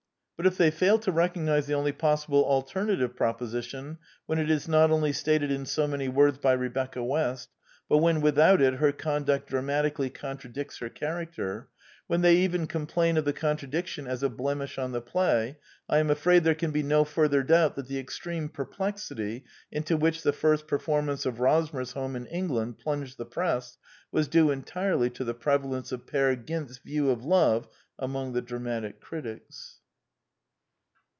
[0.43, 4.89] But if they fail to recognize the only possible alternative proposition when it is not
[4.89, 7.49] only stated in so many words by Rebecca West,
[7.87, 11.67] but when without it her conduct dramatically contradicts her character—
[12.07, 16.09] when they even complain of the contradiction as a blemish on the play, I am
[16.09, 20.65] afraid there can be no further doubt that the extreme perplexity into which the first
[20.65, 23.77] performance of Rosmersholm in England plunged the Press
[24.11, 27.67] was due entirely to the prevalence of Peer Gynt's view of love
[27.99, 29.77] among the dramatic critics.